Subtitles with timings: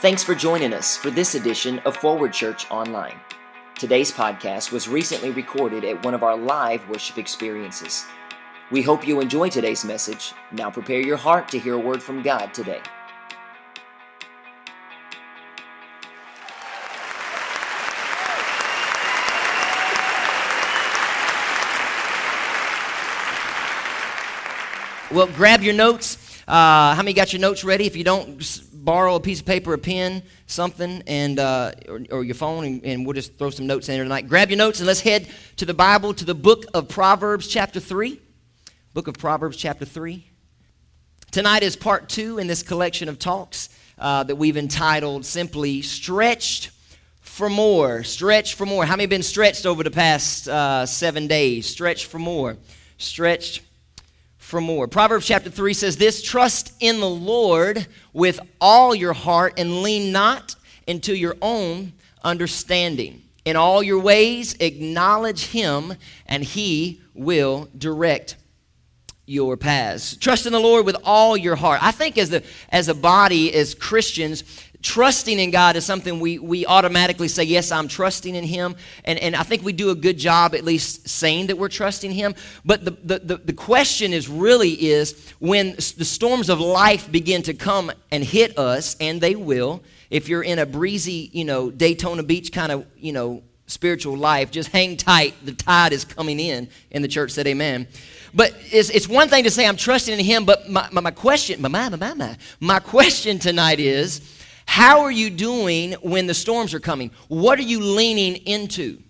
[0.00, 3.20] Thanks for joining us for this edition of Forward Church Online.
[3.78, 8.06] Today's podcast was recently recorded at one of our live worship experiences.
[8.70, 10.32] We hope you enjoy today's message.
[10.52, 12.80] Now prepare your heart to hear a word from God today.
[25.12, 26.16] Well, grab your notes.
[26.48, 27.84] Uh, how many got your notes ready?
[27.84, 28.42] If you don't,
[28.84, 32.84] borrow a piece of paper, a pen, something, and uh, or, or, your phone, and,
[32.84, 34.28] and, we'll just throw some notes in there tonight.
[34.28, 37.80] Grab your notes and let's head to the Bible, to the book of Proverbs, chapter
[37.80, 38.20] 3.
[38.94, 40.26] Book of Proverbs, chapter 3.
[41.30, 46.70] Tonight is part two in this collection of talks uh, that we've entitled simply Stretched
[47.20, 48.02] for More.
[48.02, 48.84] Stretched for More.
[48.84, 51.68] How many have been stretched over the past uh, seven days?
[51.68, 52.56] Stretched for more.
[52.98, 53.62] Stretched
[54.50, 54.88] for more.
[54.88, 60.12] Proverbs chapter 3 says this Trust in the Lord with all your heart and lean
[60.12, 63.22] not into your own understanding.
[63.44, 65.94] In all your ways, acknowledge him,
[66.26, 68.36] and he will direct
[69.24, 70.16] your paths.
[70.16, 71.82] Trust in the Lord with all your heart.
[71.82, 74.42] I think as, the, as a body, as Christians,
[74.82, 78.76] trusting in God is something we, we automatically say, Yes, I'm trusting in Him.
[79.04, 82.12] And, and I think we do a good job at least saying that we're trusting
[82.12, 82.34] Him.
[82.64, 87.42] But the, the, the, the question is really is when the storms of life begin
[87.42, 91.70] to come and hit us, and they will, if you're in a breezy, you know,
[91.70, 95.34] Daytona Beach kind of, you know, spiritual life, just hang tight.
[95.44, 96.68] The tide is coming in.
[96.90, 97.86] And the church said, Amen.
[98.32, 101.10] But it's, it's one thing to say I'm trusting in Him, but my, my, my
[101.10, 104.20] question, my, my, my, my, my question tonight is,
[104.70, 107.10] how are you doing when the storms are coming?
[107.26, 109.02] What are you leaning into?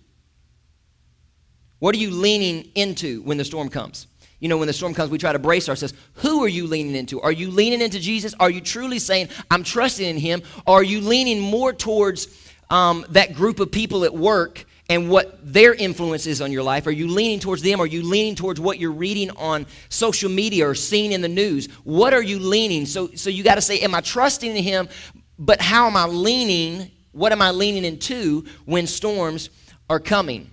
[1.77, 4.07] What are you leaning into when the storm comes?
[4.39, 5.93] You know, when the storm comes, we try to brace ourselves.
[6.15, 7.21] Who are you leaning into?
[7.21, 8.33] Are you leaning into Jesus?
[8.39, 10.41] Are you truly saying, I'm trusting in Him?
[10.65, 12.27] Or are you leaning more towards
[12.71, 16.87] um, that group of people at work and what their influence is on your life?
[16.87, 17.79] Are you leaning towards them?
[17.79, 21.67] Are you leaning towards what you're reading on social media or seeing in the news?
[21.83, 22.87] What are you leaning?
[22.87, 24.89] So, so you got to say, Am I trusting in Him?
[25.41, 26.91] But how am I leaning?
[27.13, 29.49] What am I leaning into when storms
[29.89, 30.51] are coming?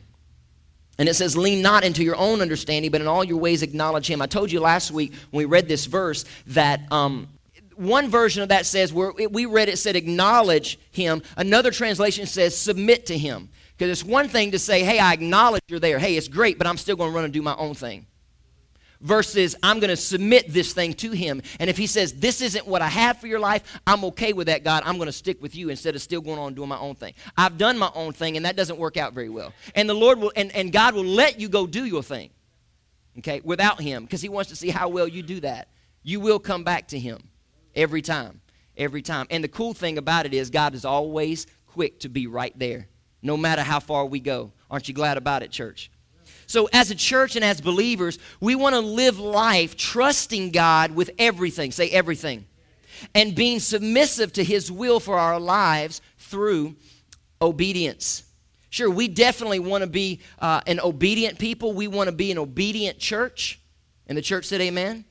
[0.99, 4.09] And it says, Lean not into your own understanding, but in all your ways acknowledge
[4.09, 4.23] Him.
[4.23, 7.29] I told you last week when we read this verse that um,
[7.77, 11.23] one version of that says, where we read it said, acknowledge Him.
[11.37, 13.51] Another translation says, submit to Him.
[13.77, 15.99] Because it's one thing to say, hey, I acknowledge you're there.
[15.99, 18.07] Hey, it's great, but I'm still going to run and do my own thing
[19.01, 21.43] versus I'm going to submit this thing to him.
[21.61, 24.47] And if he says, This isn't what I have for your life, I'm okay with
[24.47, 24.83] that, God.
[24.87, 27.15] I'm going to stick with you instead of still going on doing my own thing.
[27.37, 29.53] I've done my own thing, and that doesn't work out very well.
[29.75, 32.31] And the Lord will, and, and God will let you go do your thing,
[33.19, 35.69] okay, without him, because he wants to see how well you do that.
[36.03, 37.29] You will come back to him
[37.75, 38.41] every time,
[38.77, 39.27] every time.
[39.31, 42.89] And the cool thing about it is, God is always quick to be right there,
[43.23, 44.53] no matter how far we go.
[44.71, 45.91] Aren't you glad about it, church?
[46.49, 51.11] So, as a church and as believers, we want to live life trusting God with
[51.19, 51.73] everything.
[51.73, 52.47] Say everything.
[53.15, 56.75] And being submissive to His will for our lives through
[57.41, 58.25] obedience.
[58.71, 61.75] Sure, we definitely want to be uh, an obedient people.
[61.75, 63.61] We want to be an obedient church.
[64.07, 65.05] And the church said, Amen.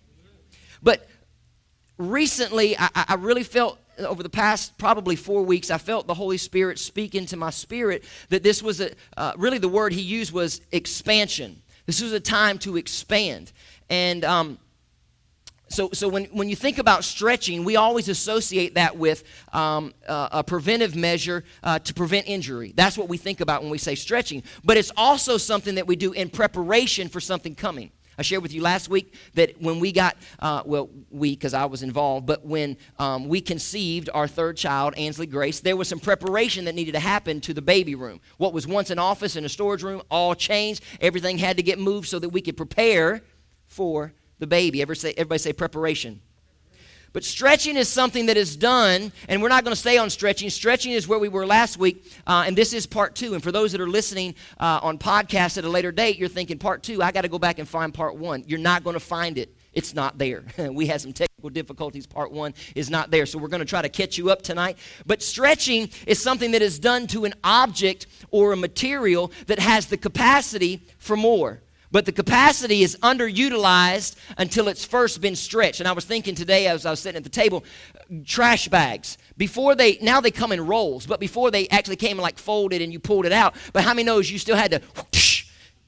[0.82, 1.08] But
[2.00, 6.38] recently, I, I really felt over the past probably four weeks, I felt the Holy
[6.38, 10.32] Spirit speak into my spirit that this was a, uh, really the word he used
[10.32, 11.62] was expansion.
[11.86, 13.52] This was a time to expand.
[13.90, 14.60] And um,
[15.70, 20.30] so, so when, when you think about stretching, we always associate that with um, uh,
[20.32, 22.74] a preventive measure uh, to prevent injury.
[22.76, 24.44] That's what we think about when we say stretching.
[24.64, 27.92] But it's also something that we do in preparation for something coming.
[28.18, 31.66] I shared with you last week that when we got, uh, well, we, because I
[31.66, 36.00] was involved, but when um, we conceived our third child, Ansley Grace, there was some
[36.00, 38.20] preparation that needed to happen to the baby room.
[38.38, 40.84] What was once an office and a storage room all changed.
[41.00, 43.22] Everything had to get moved so that we could prepare
[43.68, 44.82] for the baby.
[44.82, 46.22] everybody say preparation.
[47.18, 50.52] But stretching is something that is done, and we're not going to stay on stretching.
[50.52, 53.34] Stretching is where we were last week, uh, and this is part two.
[53.34, 56.60] And for those that are listening uh, on podcast at a later date, you're thinking
[56.60, 58.44] part two, I got to go back and find part one.
[58.46, 59.52] You're not going to find it.
[59.74, 60.44] It's not there.
[60.72, 62.06] we had some technical difficulties.
[62.06, 63.26] Part one is not there.
[63.26, 64.78] So we're going to try to catch you up tonight.
[65.08, 69.88] But stretching is something that is done to an object or a material that has
[69.88, 71.62] the capacity for more.
[71.92, 75.80] But the capacity is underutilized until it's first been stretched.
[75.80, 77.64] And I was thinking today as I was sitting at the table,
[78.26, 79.18] trash bags.
[79.38, 82.92] Before they, now they come in rolls, but before they actually came like folded and
[82.92, 83.56] you pulled it out.
[83.72, 85.46] But how many knows you still had to whoosh,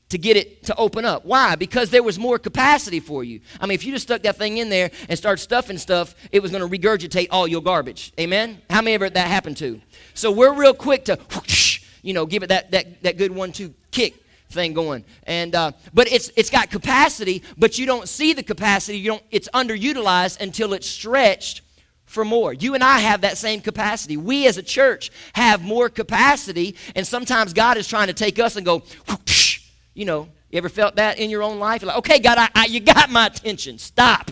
[0.10, 1.24] to get it to open up.
[1.24, 1.56] Why?
[1.56, 3.42] Because there was more capacity for you.
[3.62, 6.42] I mean, if you just stuck that thing in there and started stuffing stuff, it
[6.42, 8.12] was going to regurgitate all your garbage.
[8.20, 8.62] Amen?
[8.70, 9.80] How many ever that happened to?
[10.16, 13.74] So we're real quick to, whoosh, you know, give it that, that, that good one-two
[13.92, 14.16] kick
[14.50, 15.06] thing going.
[15.24, 19.00] And uh, but it's it's got capacity, but you don't see the capacity.
[19.00, 19.24] You don't.
[19.32, 21.62] It's underutilized until it's stretched
[22.06, 22.54] for more.
[22.54, 24.18] You and I have that same capacity.
[24.18, 28.56] We as a church have more capacity, and sometimes God is trying to take us
[28.56, 28.84] and go,
[29.94, 30.30] you know.
[30.52, 31.84] You ever felt that in your own life?
[31.84, 33.78] You're like, okay, God, I, I, you got my attention.
[33.78, 34.32] Stop.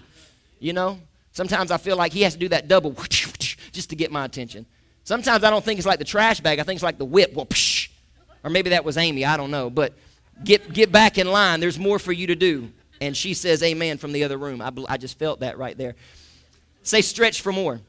[0.60, 1.00] You know.
[1.32, 4.66] Sometimes I feel like He has to do that double just to get my attention.
[5.04, 6.58] Sometimes I don't think it's like the trash bag.
[6.58, 7.34] I think it's like the whip.
[7.36, 7.48] Well,
[8.44, 9.24] or maybe that was Amy.
[9.24, 9.70] I don't know.
[9.70, 9.94] But
[10.44, 11.60] Get, get back in line.
[11.60, 12.72] There's more for you to do.
[13.02, 14.62] And she says, Amen, from the other room.
[14.62, 15.96] I, I just felt that right there.
[16.84, 17.82] Say, stretch for more.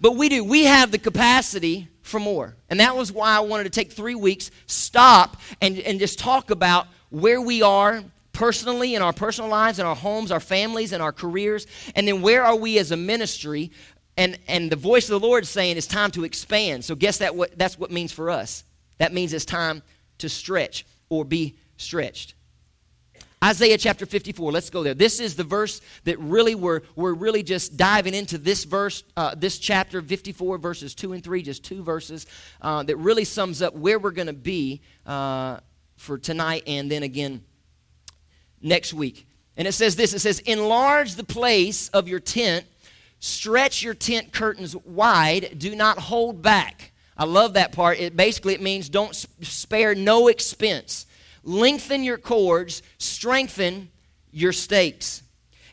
[0.00, 0.44] But we do.
[0.44, 2.54] We have the capacity for more.
[2.70, 6.50] And that was why I wanted to take three weeks, stop, and, and just talk
[6.50, 11.02] about where we are personally in our personal lives, in our homes, our families, and
[11.02, 11.66] our careers.
[11.96, 13.72] And then where are we as a ministry?
[14.16, 16.84] And, and the voice of the Lord is saying it's time to expand.
[16.84, 18.64] So guess that what, that's what means for us.
[18.98, 19.82] That means it's time
[20.18, 22.34] to stretch or be stretched.
[23.42, 24.94] Isaiah chapter 54, let's go there.
[24.94, 29.34] This is the verse that really we're, we're really just diving into this verse, uh,
[29.36, 32.26] this chapter 54, verses 2 and 3, just two verses
[32.60, 35.58] uh, that really sums up where we're going to be uh,
[35.96, 37.44] for tonight and then again
[38.60, 39.28] next week.
[39.56, 42.66] And it says this it says, Enlarge the place of your tent,
[43.20, 46.92] stretch your tent curtains wide, do not hold back.
[47.18, 47.98] I love that part.
[47.98, 51.06] It basically it means don't spare no expense.
[51.42, 53.90] Lengthen your cords, strengthen
[54.30, 55.22] your stakes.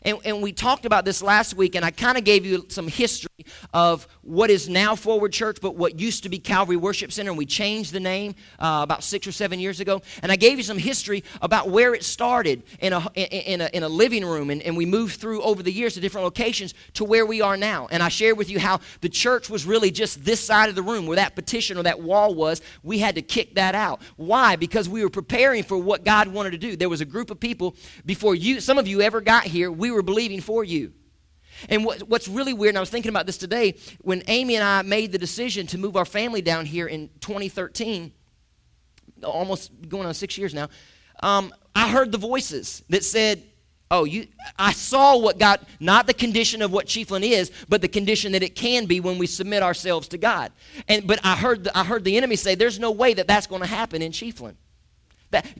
[0.06, 2.86] And, and we talked about this last week, and I kind of gave you some
[2.86, 3.28] history
[3.74, 7.30] of what is now Forward Church, but what used to be Calvary Worship Center.
[7.30, 10.02] And we changed the name uh, about six or seven years ago.
[10.22, 13.82] And I gave you some history about where it started in a, in a, in
[13.82, 14.50] a living room.
[14.50, 17.56] And, and we moved through over the years to different locations to where we are
[17.56, 17.88] now.
[17.90, 20.82] And I shared with you how the church was really just this side of the
[20.82, 22.62] room where that petition or that wall was.
[22.84, 24.00] We had to kick that out.
[24.16, 24.54] Why?
[24.54, 26.76] Because we were preparing for what God wanted to do.
[26.76, 27.74] There was a group of people
[28.04, 30.92] before you, some of you ever got here, we were were believing for you.
[31.68, 34.64] And what, what's really weird, and I was thinking about this today, when Amy and
[34.64, 38.12] I made the decision to move our family down here in 2013,
[39.24, 40.68] almost going on six years now,
[41.22, 43.42] um, I heard the voices that said,
[43.88, 44.26] Oh, you
[44.58, 48.42] I saw what God, not the condition of what Chiefland is, but the condition that
[48.42, 50.50] it can be when we submit ourselves to God.
[50.88, 53.46] And but I heard the, I heard the enemy say, There's no way that that's
[53.46, 54.56] going to happen in Chiefland.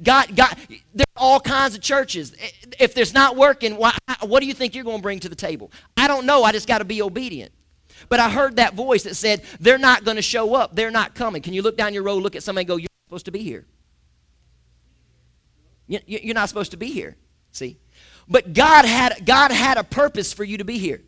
[0.02, 0.56] God, God,
[0.94, 2.34] there's all kinds of churches.
[2.78, 5.36] If there's not working, why, what do you think you're going to bring to the
[5.36, 5.70] table?
[5.96, 6.44] I don't know.
[6.44, 7.52] I just got to be obedient.
[8.08, 10.74] But I heard that voice that said, they're not going to show up.
[10.74, 11.42] They're not coming.
[11.42, 13.66] Can you look down your road, look at somebody go, you're supposed to be here?
[15.86, 17.16] You're not supposed to be here.
[17.52, 17.78] See?
[18.28, 21.02] But God had, God had a purpose for you to be here.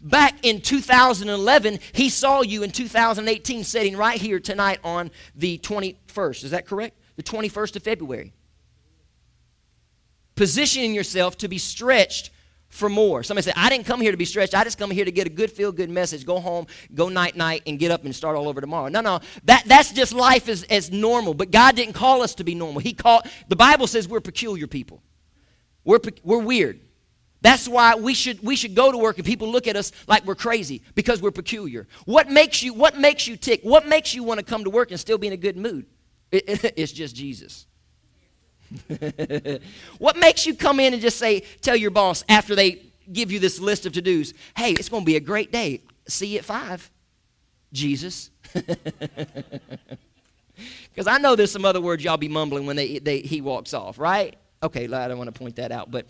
[0.00, 6.44] Back in 2011, He saw you in 2018 sitting right here tonight on the 21st.
[6.44, 6.96] Is that correct?
[7.16, 8.32] The 21st of February.
[10.34, 12.30] Positioning yourself to be stretched
[12.74, 13.22] for more.
[13.22, 14.52] Somebody said, I didn't come here to be stretched.
[14.52, 17.36] I just come here to get a good feel good message, go home, go night
[17.36, 18.88] night, and get up and start all over tomorrow.
[18.88, 19.20] No, no.
[19.44, 21.34] That, that's just life as, as normal.
[21.34, 22.80] But God didn't call us to be normal.
[22.80, 25.02] He called the Bible says we're peculiar people.
[25.84, 26.80] We're, we're weird.
[27.42, 30.24] That's why we should, we should go to work and people look at us like
[30.24, 31.86] we're crazy because we're peculiar.
[32.06, 33.60] What makes you, what makes you tick?
[33.62, 35.86] What makes you want to come to work and still be in a good mood?
[36.34, 37.66] It, it, it's just Jesus.
[39.98, 43.38] what makes you come in and just say, tell your boss after they give you
[43.38, 45.82] this list of to dos, hey, it's going to be a great day.
[46.08, 46.90] See you at five.
[47.72, 48.30] Jesus.
[50.94, 53.74] Because I know there's some other words y'all be mumbling when they, they, he walks
[53.74, 54.36] off, right?
[54.62, 56.06] Okay, I don't want to point that out, but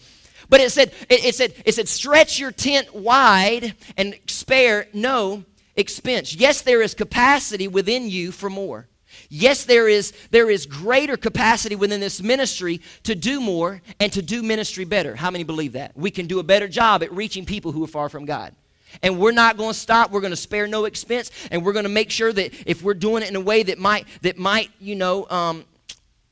[0.48, 5.44] but it said it, it said it said stretch your tent wide and spare no
[5.74, 6.34] expense.
[6.34, 8.86] Yes, there is capacity within you for more.
[9.28, 14.22] Yes, there is, there is greater capacity within this ministry to do more and to
[14.22, 15.14] do ministry better.
[15.14, 15.96] How many believe that?
[15.96, 18.54] We can do a better job at reaching people who are far from God.
[19.02, 20.12] And we're not going to stop.
[20.12, 22.94] We're going to spare no expense, and we're going to make sure that if we're
[22.94, 25.64] doing it in a way that might, that might, you know, um,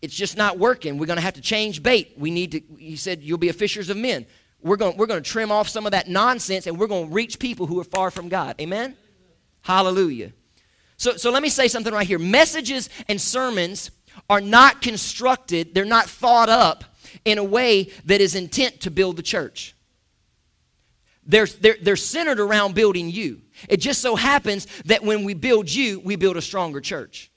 [0.01, 0.97] it's just not working.
[0.97, 2.13] We're going to have to change bait.
[2.17, 2.61] We need to.
[2.79, 4.27] He said, "You'll be a fishers of men."
[4.61, 7.15] We're going, we're going to trim off some of that nonsense, and we're going to
[7.15, 8.55] reach people who are far from God.
[8.61, 8.97] Amen.
[9.63, 10.33] Hallelujah.
[11.03, 12.21] So, so let me say something right here.
[12.21, 13.91] Messages and sermons
[14.31, 16.85] are not constructed, they're not thought up
[17.25, 19.75] in a way that is intent to build the church.
[21.27, 23.41] They're, they're, they're centered around building you.
[23.69, 27.33] It just so happens that when we build you, we build a stronger church.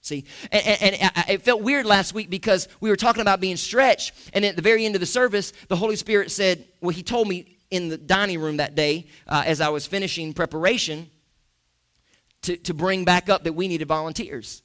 [0.00, 3.56] See, and, and, and, it felt weird last week because we were talking about being
[3.56, 7.04] stretched, and at the very end of the service, the Holy Spirit said, Well, He
[7.04, 11.08] told me in the dining room that day uh, as I was finishing preparation
[12.46, 14.62] to, to bring back up that we needed volunteers,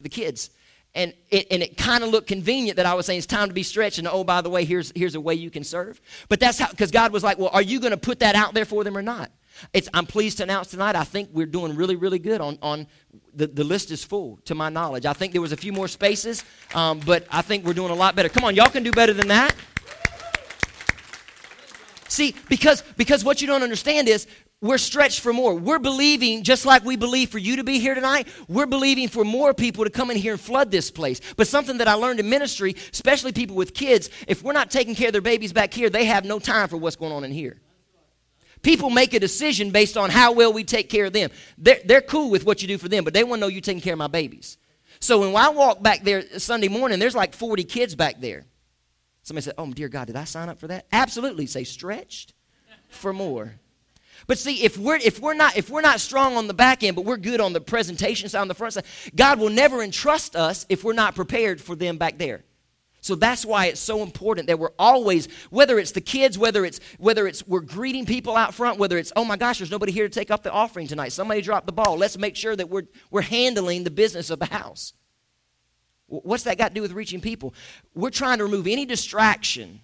[0.00, 0.50] the kids.
[0.94, 3.54] And it, and it kind of looked convenient that I was saying it's time to
[3.54, 6.00] be stretched, and oh, by the way, here's, here's a way you can serve.
[6.28, 8.54] But that's how, because God was like, Well, are you going to put that out
[8.54, 9.30] there for them or not?
[9.72, 12.86] It's, I'm pleased to announce tonight, I think we're doing really, really good on, on
[13.34, 15.06] the, the list is full to my knowledge.
[15.06, 17.94] I think there was a few more spaces, um, but I think we're doing a
[17.94, 18.28] lot better.
[18.28, 19.54] Come on, y'all can do better than that.
[22.08, 24.26] See, because, because what you don't understand is
[24.62, 25.54] we're stretched for more.
[25.54, 29.24] We're believing, just like we believe for you to be here tonight, we're believing for
[29.24, 31.20] more people to come in here and flood this place.
[31.36, 34.94] But something that I learned in ministry, especially people with kids, if we're not taking
[34.94, 37.32] care of their babies back here, they have no time for what's going on in
[37.32, 37.60] here.
[38.62, 41.30] People make a decision based on how well we take care of them.
[41.58, 43.60] They're, they're cool with what you do for them, but they want to know you're
[43.60, 44.56] taking care of my babies.
[45.00, 48.46] So when I walk back there Sunday morning, there's like 40 kids back there.
[49.22, 50.86] Somebody said, Oh, dear God, did I sign up for that?
[50.90, 51.46] Absolutely.
[51.46, 52.32] Say, stretched
[52.88, 53.54] for more.
[54.26, 56.96] But see, if we're if we're not if we're not strong on the back end,
[56.96, 60.34] but we're good on the presentation side, on the front side, God will never entrust
[60.34, 62.44] us if we're not prepared for them back there.
[63.00, 66.80] So that's why it's so important that we're always, whether it's the kids, whether it's
[66.98, 70.08] whether it's we're greeting people out front, whether it's oh my gosh, there's nobody here
[70.08, 71.12] to take up the offering tonight.
[71.12, 71.96] Somebody dropped the ball.
[71.96, 74.92] Let's make sure that we're we're handling the business of the house.
[76.08, 77.54] What's that got to do with reaching people?
[77.94, 79.82] We're trying to remove any distraction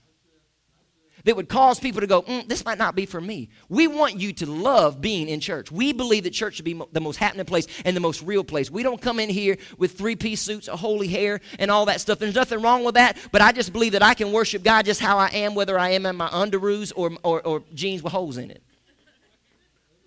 [1.24, 3.48] that would cause people to go, mm, this might not be for me.
[3.68, 5.70] We want you to love being in church.
[5.70, 8.44] We believe that church should be mo- the most happening place and the most real
[8.44, 8.70] place.
[8.70, 12.00] We don't come in here with three piece suits, a holy hair, and all that
[12.00, 12.18] stuff.
[12.18, 15.00] There's nothing wrong with that, but I just believe that I can worship God just
[15.00, 18.36] how I am, whether I am in my underoos or, or, or jeans with holes
[18.36, 18.62] in it.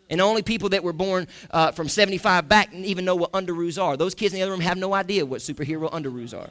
[0.10, 3.98] And only people that were born uh, from 75 back even know what underoos are.
[3.98, 6.50] Those kids in the other room have no idea what superhero underoos are.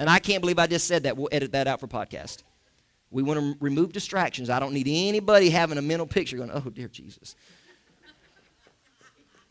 [0.00, 1.16] And I can't believe I just said that.
[1.16, 2.42] We'll edit that out for podcast.
[3.10, 4.50] We want to remove distractions.
[4.50, 7.34] I don't need anybody having a mental picture going, oh, dear Jesus.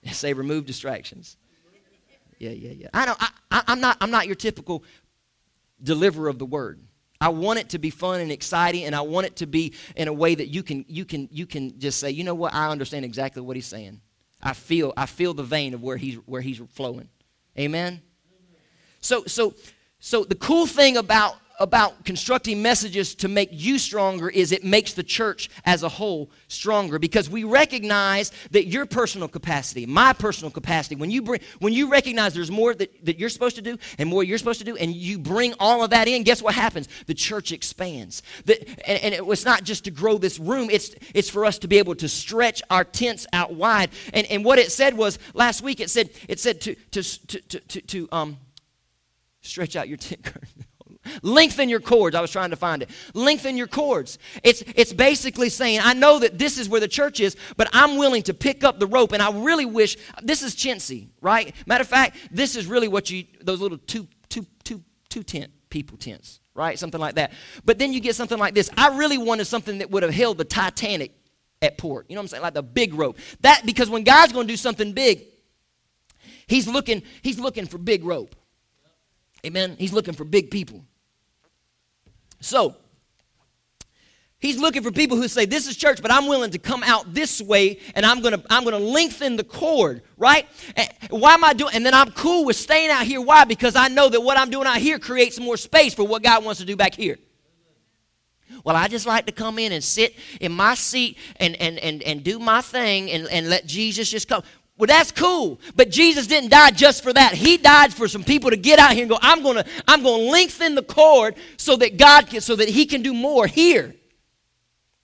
[0.12, 1.38] Say, remove distractions.
[2.40, 2.88] Yeah, yeah, yeah.
[2.94, 3.16] I know.
[3.20, 3.98] I, I, I'm not.
[4.00, 4.84] I'm not your typical
[5.82, 6.80] deliverer of the word.
[7.20, 10.08] I want it to be fun and exciting, and I want it to be in
[10.08, 12.70] a way that you can you can you can just say, you know what, I
[12.70, 14.02] understand exactly what he's saying.
[14.42, 17.10] I feel I feel the vein of where he's where he's flowing.
[17.58, 18.02] Amen.
[19.02, 19.56] So so
[20.00, 24.94] so the cool thing about about constructing messages to make you stronger is it makes
[24.94, 30.52] the church as a whole stronger because we recognize that your personal capacity, my personal
[30.52, 33.78] capacity, when you bring when you recognize there's more that, that you're supposed to do
[33.98, 36.54] and more you're supposed to do, and you bring all of that in, guess what
[36.54, 36.88] happens?
[37.08, 38.22] The church expands.
[38.46, 41.58] The, and, and it was not just to grow this room, it's it's for us
[41.60, 43.90] to be able to stretch our tents out wide.
[44.14, 47.42] And and what it said was last week it said it said to to to
[47.42, 48.38] to, to, to um
[49.42, 50.67] stretch out your tent curtain.
[51.22, 52.16] Lengthen your cords.
[52.16, 52.90] I was trying to find it.
[53.14, 54.20] Lengthen your cords.
[54.44, 57.98] It's, it's basically saying, I know that this is where the church is, but I'm
[57.98, 59.12] willing to pick up the rope.
[59.12, 61.56] And I really wish, this is chintzy, right?
[61.66, 65.52] Matter of fact, this is really what you, those little two, two, two, two tent
[65.70, 66.80] people tents, right?
[66.80, 67.34] Something like that.
[67.66, 68.70] But then you get something like this.
[68.78, 71.12] I really wanted something that would have held the Titanic
[71.62, 72.06] at port.
[72.10, 72.44] You know what I'm saying?
[72.44, 73.18] Like the big rope.
[73.42, 75.26] That, because when God's going to do something big,
[76.48, 78.36] He's looking, he's looking for big rope.
[79.46, 79.76] Amen.
[79.78, 80.86] He's looking for big people.
[82.40, 82.76] So,
[84.40, 87.12] He's looking for people who say, This is church, but I'm willing to come out
[87.12, 90.48] this way and I'm gonna I'm gonna lengthen the cord, right?
[90.76, 93.20] And why am I doing and then I'm cool with staying out here.
[93.20, 93.46] Why?
[93.46, 96.46] Because I know that what I'm doing out here creates more space for what God
[96.46, 97.18] wants to do back here.
[98.64, 102.04] Well, I just like to come in and sit in my seat and and and,
[102.04, 104.44] and do my thing and, and let Jesus just come.
[104.78, 105.60] Well, that's cool.
[105.76, 107.34] But Jesus didn't die just for that.
[107.34, 110.24] He died for some people to get out here and go, I'm gonna, I'm gonna
[110.24, 113.96] lengthen the cord so that God can, so that He can do more here.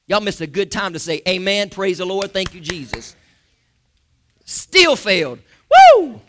[0.05, 1.69] Y'all missed a good time to say amen.
[1.69, 2.31] Praise the Lord.
[2.31, 3.15] Thank you, Jesus.
[4.45, 5.39] Still failed.
[5.97, 6.21] Woo!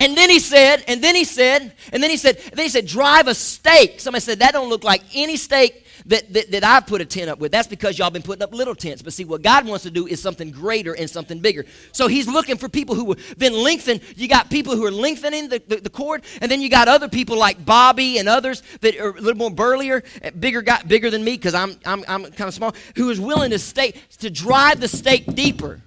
[0.00, 2.86] And then he said, and then he said, and then he said, then he said,
[2.86, 4.00] drive a stake.
[4.00, 7.30] Somebody said, that don't look like any stake that, that, that I've put a tent
[7.30, 7.52] up with.
[7.52, 9.02] That's because y'all been putting up little tents.
[9.02, 11.64] But see, what God wants to do is something greater and something bigger.
[11.92, 14.00] So he's looking for people who have been lengthened.
[14.16, 17.08] You got people who are lengthening the, the, the cord, and then you got other
[17.08, 21.10] people like Bobby and others that are a little more burlier, eh, bigger guy, bigger
[21.10, 24.30] than me because I'm, I'm, I'm kind of small, who is willing to stay, to
[24.30, 25.80] drive the stake deeper.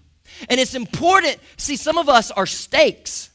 [0.50, 1.38] And it's important.
[1.58, 3.31] See, some of us are stakes.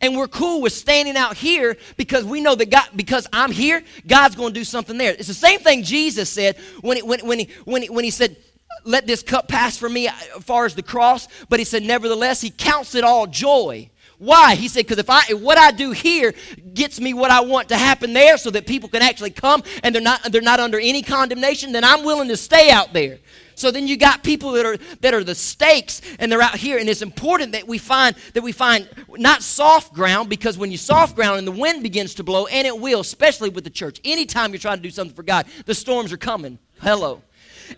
[0.00, 3.82] And we're cool with standing out here because we know that God, because I'm here,
[4.06, 5.12] God's going to do something there.
[5.12, 8.10] It's the same thing Jesus said when he, when, when, he, when, he, when he
[8.10, 8.36] said,
[8.84, 11.28] let this cup pass from me as far as the cross.
[11.48, 13.90] But he said, nevertheless, he counts it all joy.
[14.18, 14.54] Why?
[14.54, 16.34] He said, because if I if what I do here
[16.72, 19.94] gets me what I want to happen there so that people can actually come and
[19.94, 23.18] they're not they're not under any condemnation, then I'm willing to stay out there.
[23.56, 26.78] So then you got people that are that are the stakes and they're out here,
[26.78, 30.76] and it's important that we find that we find not soft ground because when you
[30.76, 33.98] soft ground and the wind begins to blow, and it will, especially with the church.
[34.04, 36.58] Anytime you're trying to do something for God, the storms are coming.
[36.82, 37.22] Hello.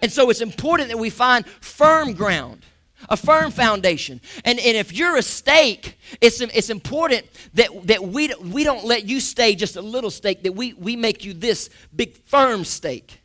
[0.03, 2.65] And so it's important that we find firm ground
[3.09, 4.21] a firm foundation.
[4.45, 9.05] And, and if you're a stake, it's, it's important that, that we, we don't let
[9.05, 13.21] you stay just a little stake, that we, we make you this big firm stake.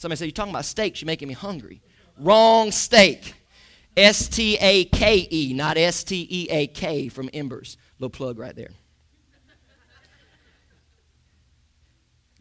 [0.00, 1.82] Somebody said, You're talking about steaks, you're making me hungry.
[2.18, 3.34] Wrong steak.
[3.96, 7.76] S T A K E, not S T E A K from Embers.
[7.98, 8.70] Little plug right there.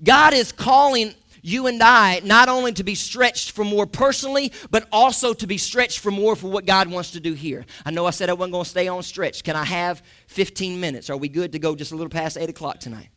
[0.01, 4.87] God is calling you and I not only to be stretched for more personally, but
[4.93, 7.65] also to be stretched for more for what God wants to do here.
[7.85, 9.43] I know I said I wasn't going to stay on stretch.
[9.43, 11.09] Can I have 15 minutes?
[11.09, 13.09] Are we good to go just a little past 8 o'clock tonight?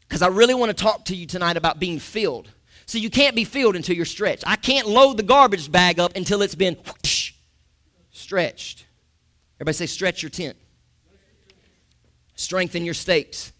[0.00, 2.50] Because I really want to talk to you tonight about being filled.
[2.92, 4.44] So you can't be filled until you're stretched.
[4.46, 7.32] I can't load the garbage bag up until it's been whoosh,
[8.10, 8.84] stretched.
[9.56, 10.58] Everybody say, stretch your tent.
[12.34, 13.54] Strengthen your stakes.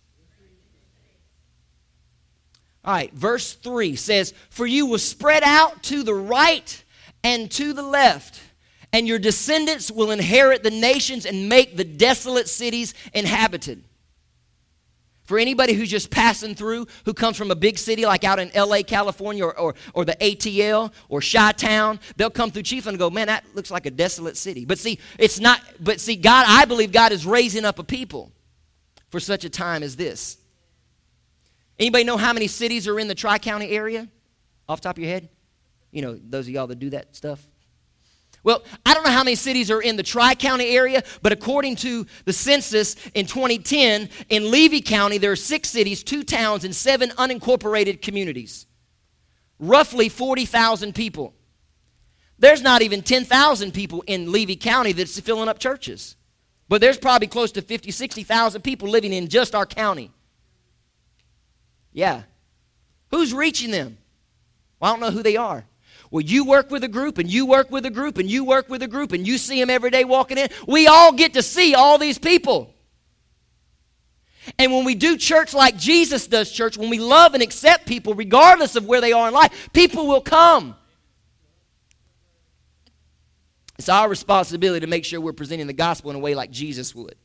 [2.85, 6.85] All right, verse 3 says, For you will spread out to the right
[7.25, 8.39] and to the left,
[8.93, 13.83] and your descendants will inherit the nations and make the desolate cities inhabited.
[15.25, 18.51] For anybody who's just passing through, who comes from a big city like out in
[18.57, 23.09] LA, California, or, or, or the ATL or Chi Town, they'll come through Chiefland go,
[23.09, 24.65] Man, that looks like a desolate city.
[24.65, 28.33] But see, it's not, but see, God, I believe God is raising up a people
[29.11, 30.39] for such a time as this.
[31.79, 34.09] Anybody know how many cities are in the Tri County area?
[34.69, 35.29] Off top of your head?
[35.91, 37.47] You know, those of y'all that do that stuff.
[38.45, 41.77] Well, I don't know how many cities are in the Tri County area, but according
[41.77, 46.75] to the census in 2010, in Levy County, there are six cities, two towns, and
[46.75, 48.67] seven unincorporated communities.
[49.61, 51.35] Roughly 40,000 people.
[52.39, 56.17] There's not even 10,000 people in Levy County that's filling up churches.
[56.69, 60.11] But there's probably close to 50, 60,000 people living in just our county.
[61.93, 62.23] Yeah.
[63.13, 63.99] Who's reaching them?
[64.81, 65.65] Well, I don't know who they are.
[66.13, 68.69] Well, you work with a group and you work with a group and you work
[68.69, 70.51] with a group and you see them every day walking in.
[70.69, 72.75] We all get to see all these people.
[74.59, 78.13] And when we do church like Jesus does church, when we love and accept people
[78.13, 80.77] regardless of where they are in life, people will come.
[83.79, 86.95] It's our responsibility to make sure we're presenting the gospel in a way like Jesus
[86.95, 87.17] would.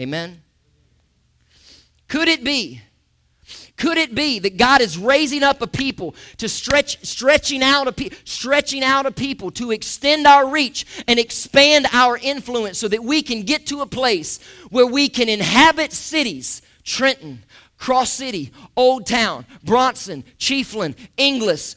[0.00, 0.42] Amen.
[2.08, 2.80] Could it be
[3.76, 7.92] could it be that God is raising up a people to stretch, stretching out a
[7.92, 13.02] pe- stretching out a people to extend our reach and expand our influence so that
[13.02, 17.42] we can get to a place where we can inhabit cities, Trenton,
[17.78, 21.76] Cross City, Old Town, Bronson, Chiefland, Inglis,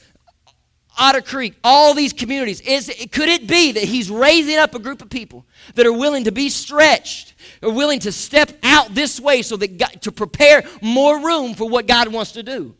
[0.97, 2.61] Otter Creek, all these communities.
[2.61, 6.25] Is, could it be that he's raising up a group of people that are willing
[6.25, 10.63] to be stretched, are willing to step out this way so that God, to prepare
[10.81, 12.75] more room for what God wants to do?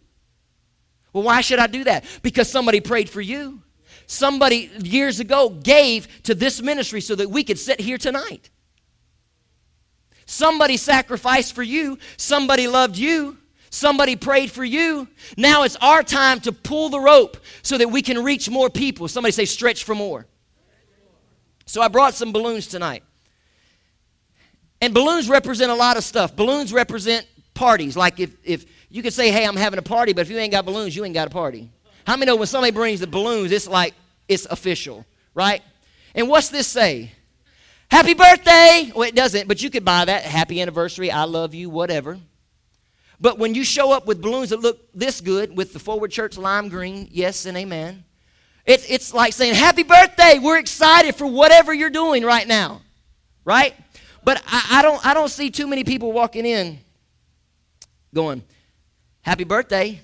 [1.12, 2.06] Well, why should I do that?
[2.22, 3.62] Because somebody prayed for you.
[4.06, 8.50] Somebody years ago gave to this ministry so that we could sit here tonight.
[10.26, 11.98] Somebody sacrificed for you.
[12.18, 13.38] Somebody loved you.
[13.74, 15.08] Somebody prayed for you.
[15.36, 19.08] Now it's our time to pull the rope so that we can reach more people.
[19.08, 20.28] Somebody say, stretch for more.
[21.66, 23.02] So I brought some balloons tonight.
[24.80, 26.36] And balloons represent a lot of stuff.
[26.36, 27.98] Balloons represent parties.
[27.98, 30.52] Like if, if you could say, hey, I'm having a party, but if you ain't
[30.52, 31.72] got balloons, you ain't got a party.
[32.06, 33.96] How many know when somebody brings the balloons, it's like
[34.28, 35.64] it's official, right?
[36.14, 37.12] And what's this say?
[37.90, 38.92] Happy birthday!
[38.94, 40.26] Well, it doesn't, but you could buy that.
[40.26, 42.20] Happy anniversary, I love you, whatever.
[43.24, 46.38] But when you show up with balloons that look this good with the Forward Church
[46.38, 48.04] lime green, yes and amen,
[48.66, 50.40] it's, it's like saying, Happy birthday!
[50.40, 52.82] We're excited for whatever you're doing right now.
[53.46, 53.76] Right?
[54.26, 56.80] But I, I, don't, I don't see too many people walking in
[58.14, 58.44] going,
[59.22, 60.02] Happy birthday.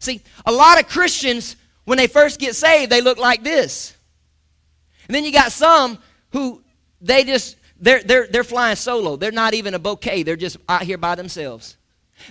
[0.00, 3.96] see, a lot of Christians, when they first get saved, they look like this.
[5.06, 5.98] And then you got some
[6.32, 6.64] who
[7.00, 9.16] they just they're, they're, they're flying solo.
[9.16, 10.22] They're not even a bouquet.
[10.22, 11.76] They're just out here by themselves.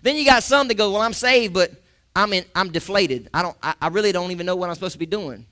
[0.04, 1.72] Then you got some that go, well, I'm saved, but
[2.16, 3.30] I'm, in, I'm deflated.
[3.34, 5.46] I, don't, I, I really don't even know what I'm supposed to be doing.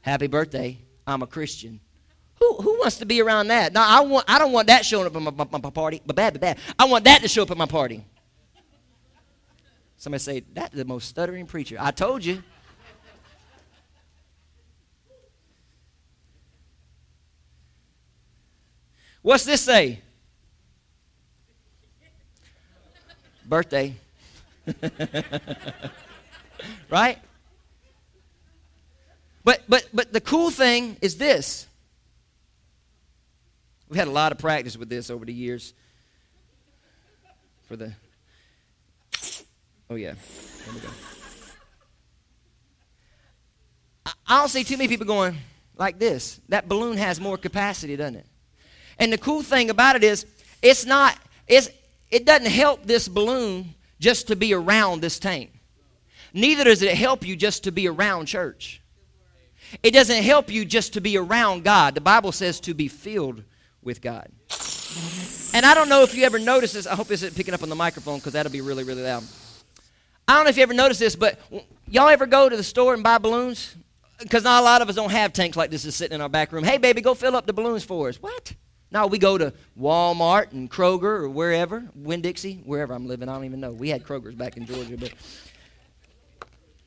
[0.00, 0.78] Happy birthday.
[1.06, 1.80] I'm a Christian.
[2.40, 3.72] Who, who wants to be around that?
[3.72, 6.00] No, I, want, I don't want that showing up at my, my, my party.
[6.04, 6.58] But bad, but bad.
[6.78, 8.04] I want that to show up at my party.
[9.96, 11.76] Somebody say, that's the most stuttering preacher.
[11.78, 12.42] I told you.
[19.22, 20.00] What's this say?
[23.46, 23.94] Birthday.
[26.90, 27.18] right?
[29.44, 31.66] But but but the cool thing is this.
[33.88, 35.74] We've had a lot of practice with this over the years.
[37.68, 37.92] For the
[39.90, 40.14] Oh yeah.
[40.64, 40.88] There we go.
[44.26, 45.36] I don't see too many people going
[45.76, 46.40] like this.
[46.48, 48.26] That balloon has more capacity, doesn't it?
[48.98, 50.26] And the cool thing about it is,
[50.60, 51.70] it's not, it's,
[52.10, 55.50] it doesn't help this balloon just to be around this tank.
[56.34, 58.80] Neither does it help you just to be around church.
[59.82, 61.94] It doesn't help you just to be around God.
[61.94, 63.42] The Bible says to be filled
[63.82, 64.28] with God.
[65.54, 66.86] And I don't know if you ever noticed this.
[66.86, 69.24] I hope this isn't picking up on the microphone because that'll be really, really loud.
[70.28, 71.38] I don't know if you ever noticed this, but
[71.88, 73.74] y'all ever go to the store and buy balloons?
[74.18, 76.28] Because not a lot of us don't have tanks like this is sitting in our
[76.28, 76.64] back room.
[76.64, 78.16] Hey, baby, go fill up the balloons for us.
[78.22, 78.54] What?
[78.92, 83.26] No, we go to Walmart and Kroger or wherever, Winn Dixie, wherever I'm living.
[83.26, 83.72] I don't even know.
[83.72, 85.12] We had Kroger's back in Georgia, but.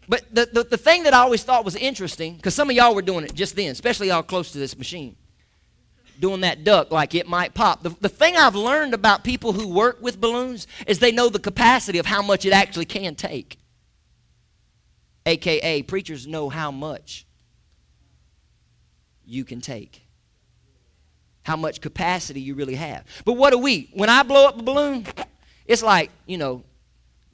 [0.07, 2.93] But the, the, the thing that I always thought was interesting, because some of y'all
[2.93, 5.15] were doing it just then, especially y'all close to this machine,
[6.19, 7.81] doing that duck like it might pop.
[7.81, 11.39] The, the thing I've learned about people who work with balloons is they know the
[11.39, 13.57] capacity of how much it actually can take.
[15.25, 17.25] AKA, preachers know how much
[19.25, 20.04] you can take
[21.45, 23.05] how much capacity you really have.
[23.23, 23.91] But what do we?
[23.93, 25.05] When I blow up a balloon,
[25.67, 26.63] it's like you know,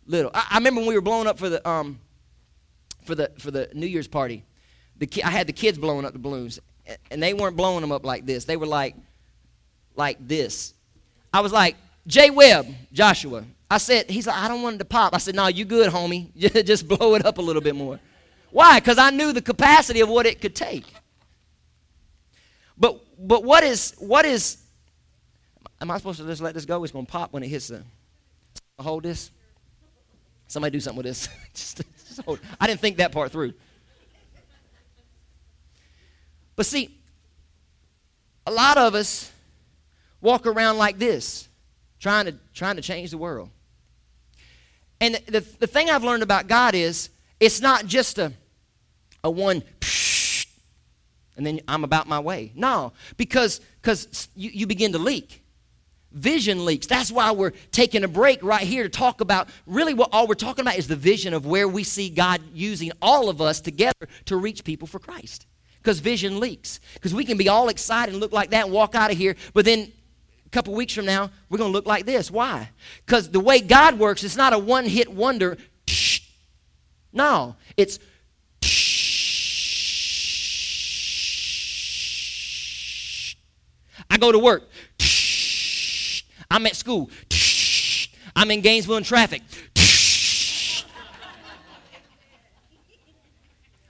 [0.05, 0.31] little.
[0.33, 1.97] I, I remember when we were blowing up for the um,
[3.05, 4.43] for the for the New Year's party.
[4.97, 6.59] The ki- I had the kids blowing up the balloons,
[7.09, 8.43] and they weren't blowing them up like this.
[8.43, 8.95] They were like,
[9.95, 10.73] like this.
[11.33, 13.45] I was like, Jay Webb, Joshua.
[13.69, 15.15] I said, he's like, I don't want it to pop.
[15.15, 16.35] I said, no, you good, homie.
[16.65, 17.99] Just blow it up a little bit more.
[18.51, 18.79] Why?
[18.81, 20.83] Because I knew the capacity of what it could take.
[22.77, 24.57] But but what is what is
[25.79, 26.83] am I supposed to just let this go?
[26.83, 27.83] It's gonna pop when it hits the
[28.79, 29.31] hold this.
[30.47, 31.29] Somebody do something with this.
[31.53, 32.39] just, just hold.
[32.59, 33.53] I didn't think that part through.
[36.55, 36.97] But see,
[38.45, 39.31] a lot of us
[40.19, 41.47] walk around like this,
[41.99, 43.49] trying to trying to change the world.
[44.99, 48.33] And the, the thing I've learned about God is it's not just a,
[49.23, 49.63] a one
[51.41, 52.51] and then I'm about my way.
[52.53, 55.41] No, because because you, you begin to leak.
[56.11, 56.85] Vision leaks.
[56.85, 60.35] That's why we're taking a break right here to talk about really what all we're
[60.35, 64.07] talking about is the vision of where we see God using all of us together
[64.25, 65.47] to reach people for Christ.
[65.79, 66.79] Because vision leaks.
[66.93, 69.35] Because we can be all excited and look like that and walk out of here,
[69.55, 69.91] but then
[70.45, 72.29] a couple weeks from now, we're going to look like this.
[72.29, 72.69] Why?
[73.03, 75.57] Because the way God works, it's not a one hit wonder.
[77.13, 77.97] No, it's
[84.11, 84.69] I go to work.
[86.51, 87.09] I'm at school.
[88.35, 89.41] I'm in Gainesville in traffic.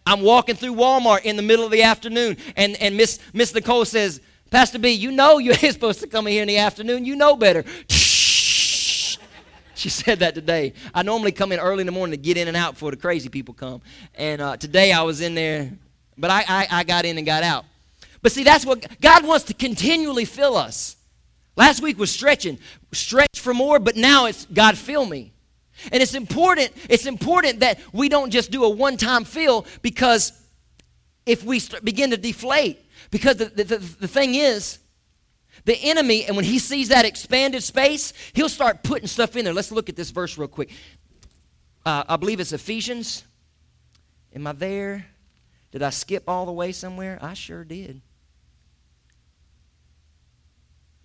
[0.05, 3.85] I'm walking through Walmart in the middle of the afternoon, and, and Miss, Miss Nicole
[3.85, 7.05] says, Pastor B, you know you're supposed to come in here in the afternoon.
[7.05, 7.63] You know better.
[7.87, 10.73] She said that today.
[10.93, 12.97] I normally come in early in the morning to get in and out before the
[12.97, 13.81] crazy people come.
[14.13, 15.71] And uh, today I was in there,
[16.17, 17.65] but I, I, I got in and got out.
[18.21, 20.95] But see, that's what God wants to continually fill us.
[21.55, 22.59] Last week was stretching,
[22.91, 25.33] stretch for more, but now it's God fill me.
[25.91, 30.31] And it's important, it's important that we don't just do a one-time fill because
[31.25, 32.79] if we begin to deflate,
[33.09, 34.79] because the, the, the, the thing is,
[35.65, 39.53] the enemy, and when he sees that expanded space, he'll start putting stuff in there.
[39.53, 40.71] Let's look at this verse real quick.
[41.85, 43.23] Uh, I believe it's Ephesians.
[44.33, 45.05] Am I there?
[45.71, 47.19] Did I skip all the way somewhere?
[47.21, 48.01] I sure did.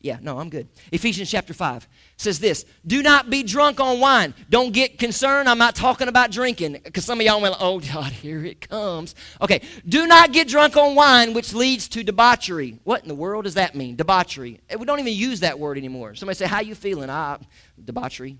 [0.06, 0.68] Yeah, no, I'm good.
[0.92, 4.34] Ephesians chapter 5 says this Do not be drunk on wine.
[4.48, 5.48] Don't get concerned.
[5.48, 9.16] I'm not talking about drinking because some of y'all went, Oh, God, here it comes.
[9.42, 12.78] Okay, do not get drunk on wine, which leads to debauchery.
[12.84, 13.96] What in the world does that mean?
[13.96, 14.60] Debauchery.
[14.70, 16.14] Eh, we don't even use that word anymore.
[16.14, 17.10] Somebody say, How you feeling?
[17.10, 17.38] Ah,
[17.84, 18.38] debauchery.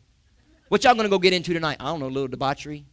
[0.69, 1.79] What y'all gonna go get into tonight?
[1.81, 2.85] I don't know, a little debauchery.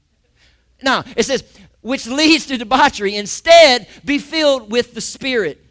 [0.82, 1.44] No, it says,
[1.82, 3.18] which leads to debauchery.
[3.18, 5.64] Instead, be filled with the Spirit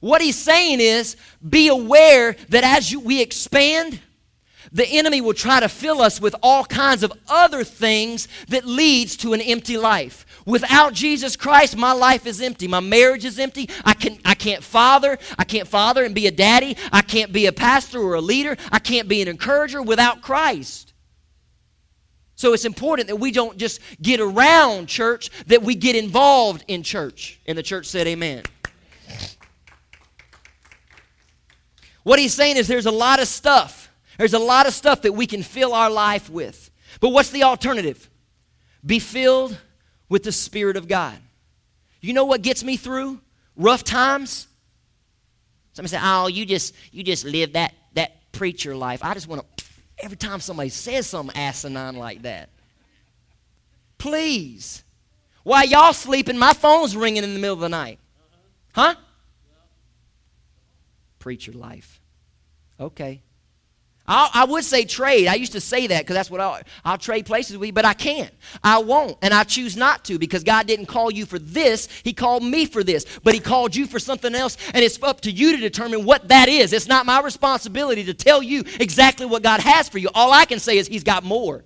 [0.00, 4.00] what he's saying is be aware that as you, we expand,
[4.72, 9.16] the enemy will try to fill us with all kinds of other things that leads
[9.18, 10.26] to an empty life.
[10.44, 12.68] Without Jesus Christ, my life is empty.
[12.68, 13.68] My marriage is empty.
[13.84, 15.18] I, can, I can't father.
[15.38, 16.76] I can't father and be a daddy.
[16.92, 18.56] I can't be a pastor or a leader.
[18.70, 20.92] I can't be an encourager without Christ.
[22.34, 26.82] So it's important that we don't just get around church, that we get involved in
[26.82, 27.40] church.
[27.46, 28.44] And the church said, Amen.
[32.08, 33.92] What he's saying is there's a lot of stuff.
[34.16, 36.70] There's a lot of stuff that we can fill our life with.
[37.00, 38.08] But what's the alternative?
[38.82, 39.58] Be filled
[40.08, 41.18] with the Spirit of God.
[42.00, 43.20] You know what gets me through
[43.56, 44.46] rough times?
[45.74, 49.42] Somebody say, "Oh, you just you just live that that preacher life." I just want
[49.58, 49.64] to
[49.98, 52.48] every time somebody says something asinine like that.
[53.98, 54.82] Please.
[55.42, 57.98] While y'all sleeping, my phone's ringing in the middle of the night.
[58.72, 58.94] Huh?
[61.18, 61.97] Preacher life.
[62.80, 63.22] Okay.
[64.10, 65.28] I'll, i would say trade.
[65.28, 67.84] I used to say that because that's what I'll, I'll trade places with, you, but
[67.84, 68.30] I can't.
[68.64, 71.88] I won't, and I choose not to because God didn't call you for this.
[72.02, 75.20] He called me for this, but He called you for something else, and it's up
[75.22, 76.72] to you to determine what that is.
[76.72, 80.08] It's not my responsibility to tell you exactly what God has for you.
[80.14, 81.64] All I can say is He's got more.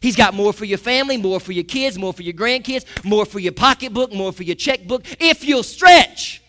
[0.00, 3.24] He's got more for your family, more for your kids, more for your grandkids, more
[3.24, 6.41] for your pocketbook, more for your checkbook, if you'll stretch.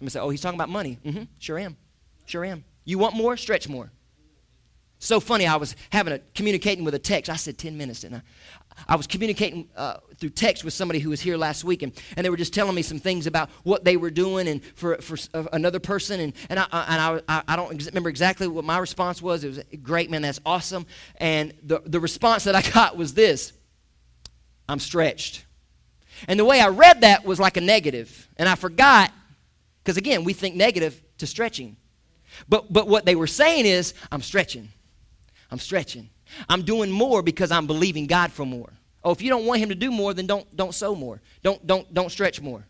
[0.00, 0.98] Somebody say, Oh, he's talking about money.
[1.04, 1.76] Mm-hmm, sure am.
[2.24, 2.64] Sure am.
[2.86, 3.36] You want more?
[3.36, 3.92] Stretch more.
[4.98, 7.30] So funny, I was having a communicating with a text.
[7.30, 8.22] I said 10 minutes, didn't I?
[8.88, 12.24] I was communicating uh, through text with somebody who was here last week, and, and
[12.24, 15.18] they were just telling me some things about what they were doing and for, for
[15.34, 16.18] uh, another person.
[16.18, 19.44] And, and, I, and I, I don't remember exactly what my response was.
[19.44, 20.86] It was great, man, that's awesome.
[21.16, 23.52] And the, the response that I got was this
[24.66, 25.44] I'm stretched.
[26.26, 29.12] And the way I read that was like a negative, and I forgot,
[29.82, 31.76] because again, we think negative to stretching.
[32.48, 34.68] But, but what they were saying is, I'm stretching.
[35.50, 36.10] I'm stretching.
[36.48, 38.72] I'm doing more because I'm believing God for more.
[39.02, 41.20] Oh, if you don't want him to do more, then don't, don't sow more.
[41.42, 42.66] Don't, don't, don't stretch more.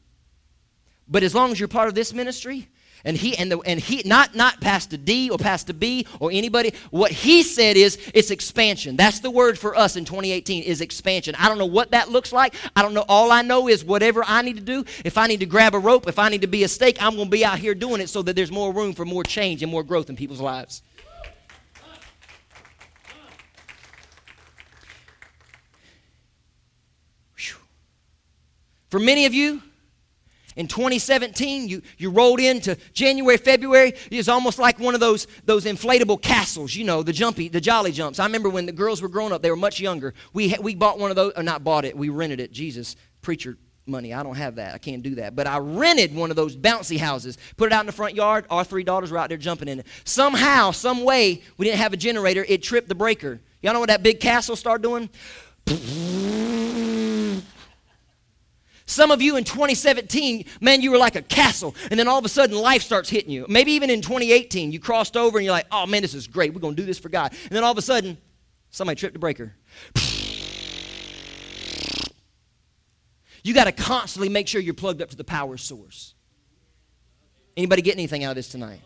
[1.08, 2.68] But as long as you're part of this ministry,
[3.04, 6.74] and he and the and he not not Pastor D or Pastor B or anybody.
[6.90, 8.96] What he said is it's expansion.
[8.96, 11.34] That's the word for us in 2018 is expansion.
[11.38, 12.54] I don't know what that looks like.
[12.76, 13.04] I don't know.
[13.08, 14.84] All I know is whatever I need to do.
[15.04, 17.14] If I need to grab a rope, if I need to be a stake, I'm
[17.14, 19.62] going to be out here doing it so that there's more room for more change
[19.62, 20.82] and more growth in people's lives.
[28.90, 29.62] For many of you,
[30.60, 33.94] in 2017, you, you rolled into January, February.
[34.10, 37.92] It's almost like one of those, those inflatable castles, you know, the jumpy, the jolly
[37.92, 38.18] jumps.
[38.18, 40.12] I remember when the girls were growing up, they were much younger.
[40.34, 42.52] We, we bought one of those, or not bought it, we rented it.
[42.52, 44.12] Jesus, preacher money.
[44.12, 44.74] I don't have that.
[44.74, 45.34] I can't do that.
[45.34, 48.44] But I rented one of those bouncy houses, put it out in the front yard.
[48.50, 49.86] Our three daughters were out there jumping in it.
[50.04, 52.44] Somehow, some way, we didn't have a generator.
[52.46, 53.40] It tripped the breaker.
[53.62, 55.08] Y'all know what that big castle started doing?
[58.90, 62.24] Some of you in 2017, man, you were like a castle, and then all of
[62.24, 63.46] a sudden life starts hitting you.
[63.48, 66.52] Maybe even in 2018, you crossed over and you're like, oh man, this is great.
[66.52, 67.32] We're going to do this for God.
[67.44, 68.18] And then all of a sudden,
[68.70, 69.54] somebody tripped a breaker.
[73.42, 76.12] You got to constantly make sure you're plugged up to the power source.
[77.56, 78.82] Anybody get anything out of this tonight?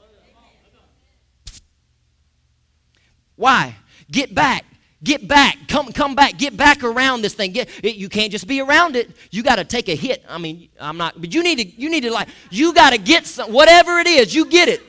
[3.34, 3.74] Why?
[4.08, 4.64] Get back.
[5.04, 5.58] Get back.
[5.68, 6.38] Come, come back.
[6.38, 7.52] Get back around this thing.
[7.52, 9.10] Get, it, you can't just be around it.
[9.30, 10.24] You got to take a hit.
[10.28, 12.98] I mean, I'm not, but you need to, you need to like, you got to
[12.98, 14.80] get some, whatever it is, you get it.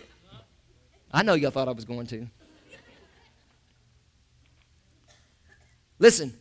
[1.12, 2.28] I know y'all thought I was going to.
[6.00, 6.34] Listen,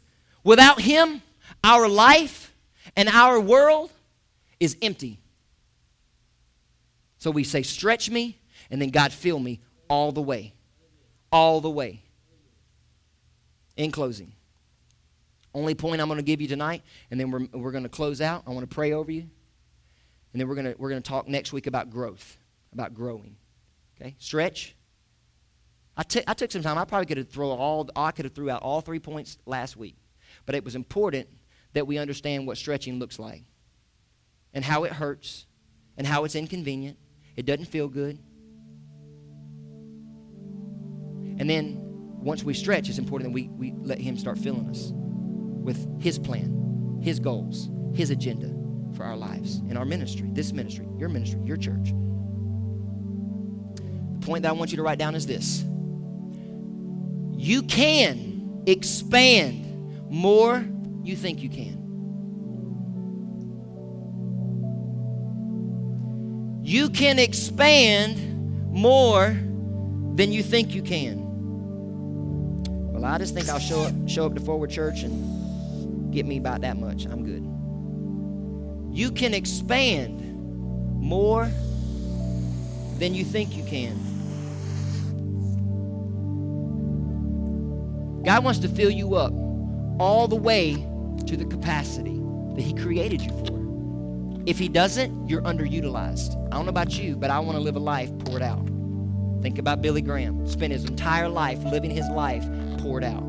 [0.44, 1.20] without Him,
[1.62, 2.54] our life
[2.96, 3.90] and our world
[4.60, 5.18] is empty.
[7.18, 8.38] So we say, stretch me,
[8.70, 10.52] and then God, fill me all the way.
[11.32, 12.02] All the way.
[13.76, 14.32] In closing,
[15.52, 18.20] only point I'm going to give you tonight, and then we're, we're going to close
[18.20, 18.44] out.
[18.46, 19.28] I want to pray over you.
[20.32, 22.38] And then we're going to, we're going to talk next week about growth,
[22.72, 23.36] about growing.
[24.00, 24.16] Okay?
[24.18, 24.74] Stretch.
[25.96, 26.76] I, t- I took some time.
[26.76, 29.76] I probably could have thrown all, I could have threw out all three points last
[29.76, 29.96] week.
[30.44, 31.28] But it was important
[31.72, 33.44] that we understand what stretching looks like
[34.52, 35.46] and how it hurts
[35.96, 36.98] and how it's inconvenient.
[37.36, 38.18] It doesn't feel good.
[41.38, 41.83] And then
[42.24, 46.18] once we stretch, it's important that we, we let Him start filling us with His
[46.18, 48.48] plan, His goals, His agenda
[48.96, 51.92] for our lives and our ministry, this ministry, your ministry, your church.
[54.20, 55.64] The point that I want you to write down is this
[57.36, 60.64] you can expand more
[61.02, 61.82] you think you can.
[66.64, 69.26] You can expand more
[70.14, 71.24] than you think you can.
[73.04, 76.38] Well, I just think I'll show up, show up to Forward Church and get me
[76.38, 77.04] about that much.
[77.04, 77.44] I'm good.
[78.96, 80.22] You can expand
[81.02, 81.50] more
[82.98, 83.94] than you think you can.
[88.24, 89.34] God wants to fill you up
[90.00, 90.72] all the way
[91.26, 92.18] to the capacity
[92.54, 94.42] that He created you for.
[94.46, 96.42] If he doesn't, you're underutilized.
[96.46, 98.73] I don't know about you, but I want to live a life poured out.
[99.44, 100.46] Think about Billy Graham.
[100.46, 102.46] Spent his entire life living his life
[102.78, 103.22] poured out.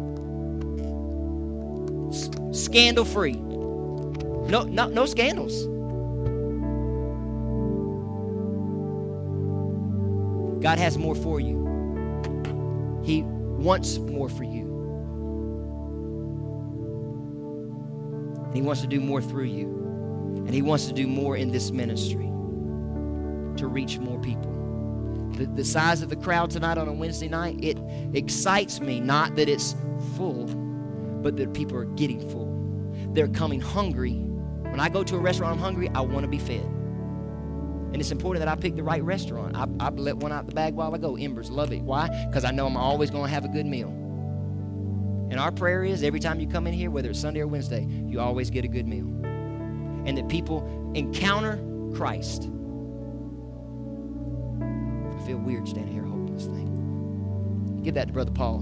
[2.08, 3.34] S- scandal free.
[3.34, 5.66] No, no, no scandals.
[10.64, 11.58] God has more for you.
[13.04, 14.64] He wants more for you.
[18.46, 19.68] And He wants to do more through you.
[20.46, 22.32] And He wants to do more in this ministry
[23.58, 24.55] to reach more people.
[25.36, 27.78] The, the size of the crowd tonight on a Wednesday night, it
[28.14, 29.76] excites me not that it's
[30.16, 30.46] full,
[31.22, 32.52] but that people are getting full.
[33.14, 34.14] They're coming hungry.
[34.14, 36.64] When I go to a restaurant, I'm hungry, I want to be fed.
[37.96, 39.56] And it's important that I pick the right restaurant.
[39.56, 41.16] I, I let one out the bag while I go.
[41.16, 41.82] Embers, love it.
[41.82, 42.10] Why?
[42.28, 43.88] Because I know I'm always going to have a good meal.
[45.32, 47.88] And our prayer is every time you come in here, whether it's Sunday or Wednesday,
[48.08, 49.06] you always get a good meal.
[50.06, 51.58] And that people encounter
[51.96, 52.50] Christ.
[55.26, 57.82] Feel weird standing here holding this thing.
[57.84, 58.60] Give that to Brother Paul.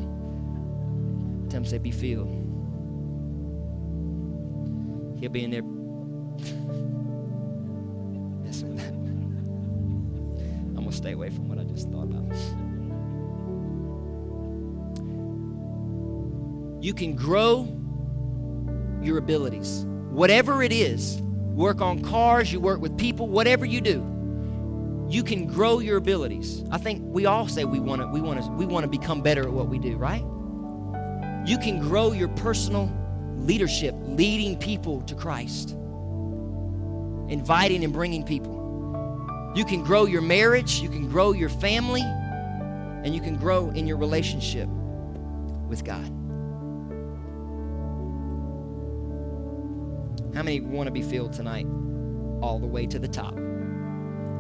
[1.50, 2.30] Tell him say, be filled.
[5.20, 5.62] He'll be in there
[8.44, 8.94] messing with that.
[8.94, 12.34] I'm going to stay away from what I just thought about.
[16.82, 17.68] You can grow
[19.02, 19.86] your abilities.
[20.12, 24.02] Whatever it is, work on cars, you work with people, whatever you do,
[25.14, 26.64] you can grow your abilities.
[26.72, 29.22] I think we all say we want to we want to we want to become
[29.22, 30.24] better at what we do, right?
[31.48, 32.92] You can grow your personal
[33.38, 35.72] leadership, leading people to Christ.
[37.30, 39.52] Inviting and bringing people.
[39.56, 43.86] You can grow your marriage, you can grow your family, and you can grow in
[43.86, 44.68] your relationship
[45.68, 46.06] with God.
[50.34, 51.68] How many want to be filled tonight
[52.42, 53.36] all the way to the top?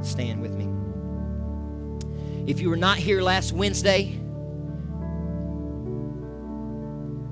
[0.04, 0.70] Stand with me.
[2.46, 4.20] If you were not here last Wednesday,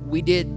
[0.05, 0.47] we did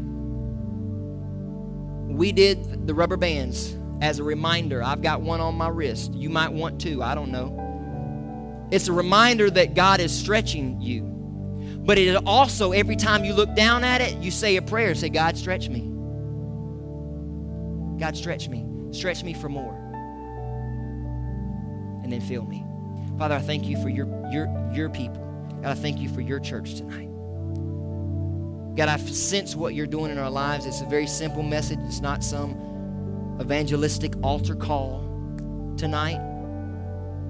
[2.09, 4.83] we did the rubber bands as a reminder.
[4.83, 6.15] I've got one on my wrist.
[6.15, 8.69] You might want two, I don't know.
[8.71, 11.03] It's a reminder that God is stretching you.
[11.85, 15.09] But it also every time you look down at it, you say a prayer, say
[15.09, 15.81] God stretch me.
[17.99, 18.65] God stretch me.
[18.93, 19.84] Stretch me for more
[22.05, 22.65] and then fill me.
[23.19, 25.23] Father, I thank you for your, your, your people.
[25.63, 27.09] God, I thank you for your church tonight.
[28.77, 30.67] God, I sense what you're doing in our lives.
[30.67, 31.79] It's a very simple message.
[31.87, 35.03] It's not some evangelistic altar call
[35.77, 36.21] tonight.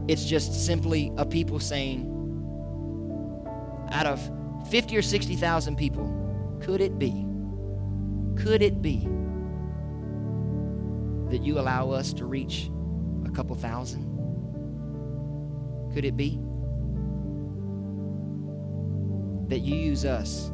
[0.09, 2.11] It's just simply a people saying,
[3.93, 4.21] out of
[4.71, 7.27] 50 or 60,000 people, could it be,
[8.43, 9.07] could it be
[11.31, 12.71] that you allow us to reach
[13.27, 14.04] a couple thousand?
[15.95, 16.41] Could it be
[19.47, 20.51] that you use us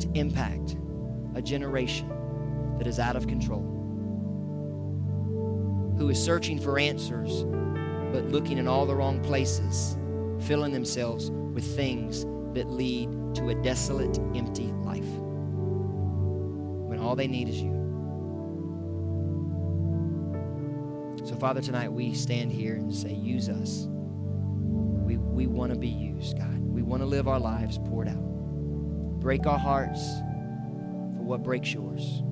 [0.00, 0.76] to impact
[1.36, 2.08] a generation
[2.78, 3.62] that is out of control,
[5.96, 7.44] who is searching for answers
[8.12, 9.96] but looking in all the wrong places,
[10.40, 15.06] filling themselves with things that lead to a desolate, empty life
[16.88, 17.83] when all they need is you?
[21.44, 23.86] Father, tonight we stand here and say, use us.
[23.90, 26.58] We, we want to be used, God.
[26.58, 28.16] We want to live our lives poured out.
[29.20, 32.22] Break our hearts for what breaks yours.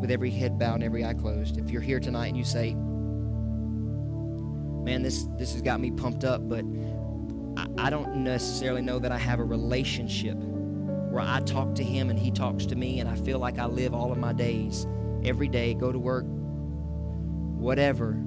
[0.00, 2.74] With every head bowed and every eye closed, if you're here tonight and you say,
[4.82, 6.64] man, this this has got me pumped up, but
[7.56, 12.10] I, I, don't necessarily know that I have a relationship where I talk to him
[12.10, 14.86] and he talks to me, and I feel like I live all of my days
[15.24, 18.20] every day, go to work, whatever.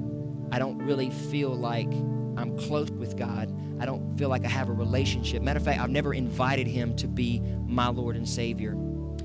[0.52, 1.92] I don't really feel like
[2.38, 3.54] I'm close with God.
[3.80, 5.42] I don't feel like I have a relationship.
[5.42, 8.78] Matter of fact, I've never invited him to be my Lord and Savior.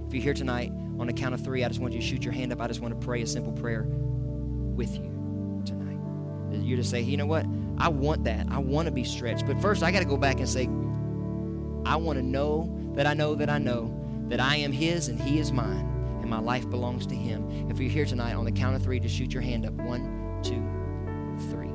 [0.06, 2.24] If you're here tonight, on the count of three, I just want you to shoot
[2.24, 2.60] your hand up.
[2.60, 5.17] I just want to pray a simple prayer with you
[6.52, 7.46] you to say, you know what?
[7.78, 8.46] I want that.
[8.50, 9.46] I want to be stretched.
[9.46, 10.68] But first, I got to go back and say,
[11.84, 13.94] I want to know that I know that I know
[14.28, 15.86] that I am His and He is mine,
[16.20, 17.70] and my life belongs to Him.
[17.70, 19.72] If you're here tonight, on the count of three, just shoot your hand up.
[19.72, 20.62] One, two,
[21.50, 21.70] three.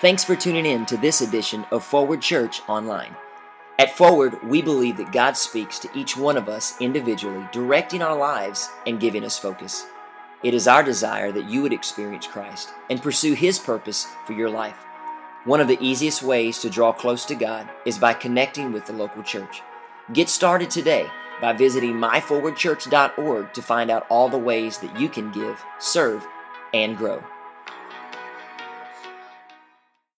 [0.00, 3.16] Thanks for tuning in to this edition of Forward Church Online.
[3.78, 8.16] At Forward, we believe that God speaks to each one of us individually, directing our
[8.16, 9.86] lives and giving us focus.
[10.42, 14.50] It is our desire that you would experience Christ and pursue His purpose for your
[14.50, 14.76] life.
[15.44, 18.92] One of the easiest ways to draw close to God is by connecting with the
[18.92, 19.62] local church.
[20.12, 21.06] Get started today
[21.40, 26.26] by visiting myforwardchurch.org to find out all the ways that you can give, serve,
[26.74, 27.22] and grow.